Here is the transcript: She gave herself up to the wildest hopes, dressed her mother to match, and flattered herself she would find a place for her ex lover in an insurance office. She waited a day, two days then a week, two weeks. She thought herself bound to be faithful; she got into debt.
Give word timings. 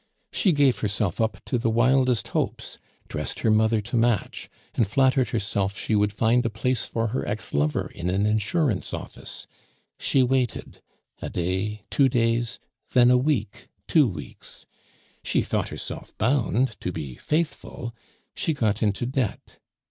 She 0.33 0.51
gave 0.51 0.79
herself 0.79 1.21
up 1.21 1.37
to 1.45 1.59
the 1.59 1.69
wildest 1.69 2.29
hopes, 2.29 2.79
dressed 3.07 3.41
her 3.41 3.51
mother 3.51 3.81
to 3.81 3.95
match, 3.95 4.49
and 4.73 4.87
flattered 4.87 5.29
herself 5.29 5.77
she 5.77 5.95
would 5.95 6.11
find 6.11 6.43
a 6.43 6.49
place 6.49 6.87
for 6.87 7.09
her 7.09 7.23
ex 7.27 7.53
lover 7.53 7.91
in 7.93 8.09
an 8.09 8.25
insurance 8.25 8.95
office. 8.95 9.45
She 9.99 10.23
waited 10.23 10.81
a 11.21 11.29
day, 11.29 11.83
two 11.91 12.09
days 12.09 12.57
then 12.93 13.11
a 13.11 13.17
week, 13.19 13.69
two 13.87 14.07
weeks. 14.07 14.65
She 15.23 15.43
thought 15.43 15.69
herself 15.69 16.17
bound 16.17 16.79
to 16.81 16.91
be 16.91 17.13
faithful; 17.13 17.93
she 18.33 18.55
got 18.55 18.81
into 18.81 19.05
debt. 19.05 19.59